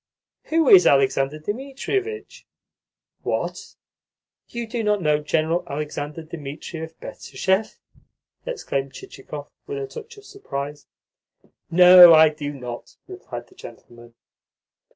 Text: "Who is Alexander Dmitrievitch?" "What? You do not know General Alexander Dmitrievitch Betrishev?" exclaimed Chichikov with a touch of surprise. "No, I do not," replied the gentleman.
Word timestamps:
"Who 0.45 0.67
is 0.67 0.87
Alexander 0.87 1.37
Dmitrievitch?" 1.37 2.47
"What? 3.21 3.75
You 4.49 4.65
do 4.65 4.83
not 4.83 4.99
know 4.99 5.19
General 5.21 5.63
Alexander 5.67 6.23
Dmitrievitch 6.23 6.99
Betrishev?" 6.99 7.77
exclaimed 8.43 8.93
Chichikov 8.93 9.51
with 9.67 9.77
a 9.77 9.85
touch 9.85 10.17
of 10.17 10.25
surprise. 10.25 10.87
"No, 11.69 12.15
I 12.15 12.29
do 12.29 12.51
not," 12.51 12.95
replied 13.07 13.45
the 13.49 13.53
gentleman. 13.53 14.15